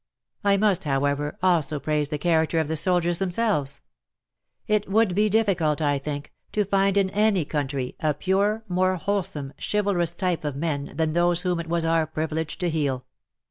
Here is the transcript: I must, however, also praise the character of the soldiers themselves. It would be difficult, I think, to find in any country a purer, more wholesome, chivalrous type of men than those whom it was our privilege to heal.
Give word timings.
I 0.43 0.57
must, 0.57 0.85
however, 0.85 1.37
also 1.43 1.79
praise 1.79 2.09
the 2.09 2.17
character 2.17 2.57
of 2.57 2.67
the 2.67 2.75
soldiers 2.75 3.19
themselves. 3.19 3.81
It 4.67 4.89
would 4.89 5.13
be 5.13 5.29
difficult, 5.29 5.79
I 5.79 5.99
think, 5.99 6.33
to 6.53 6.65
find 6.65 6.97
in 6.97 7.11
any 7.11 7.45
country 7.45 7.95
a 7.99 8.15
purer, 8.15 8.63
more 8.67 8.95
wholesome, 8.95 9.53
chivalrous 9.61 10.13
type 10.13 10.43
of 10.43 10.55
men 10.55 10.93
than 10.95 11.13
those 11.13 11.43
whom 11.43 11.59
it 11.59 11.67
was 11.69 11.85
our 11.85 12.07
privilege 12.07 12.57
to 12.57 12.69
heal. 12.71 13.05